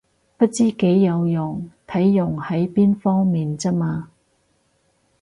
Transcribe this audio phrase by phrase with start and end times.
[0.35, 4.09] 不知幾有用，睇用喺邊方面咋嘛